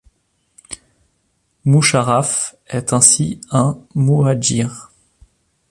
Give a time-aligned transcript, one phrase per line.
[1.63, 4.89] Musharraf est ainsi un muhadjir.